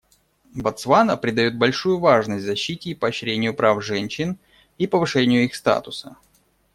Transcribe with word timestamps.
Ботсвана 0.55 1.15
придает 1.15 1.59
большую 1.59 1.99
важность 1.99 2.43
защите 2.43 2.89
и 2.89 2.95
поощрению 2.95 3.53
прав 3.53 3.83
женщин 3.83 4.39
и 4.79 4.87
повышению 4.87 5.43
их 5.43 5.53
статуса. 5.53 6.17